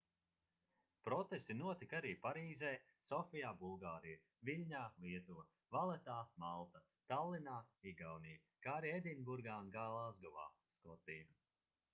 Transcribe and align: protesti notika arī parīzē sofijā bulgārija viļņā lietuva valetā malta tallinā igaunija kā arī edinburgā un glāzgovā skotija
protesti 1.07 1.55
notika 1.57 1.97
arī 1.99 2.13
parīzē 2.23 2.71
sofijā 3.09 3.51
bulgārija 3.59 4.17
viļņā 4.49 4.81
lietuva 5.05 5.45
valetā 5.77 6.17
malta 6.47 6.83
tallinā 7.13 7.59
igaunija 7.95 8.43
kā 8.69 8.77
arī 8.81 8.95
edinburgā 9.03 9.61
un 9.69 9.73
glāzgovā 9.79 10.51
skotija 10.81 11.31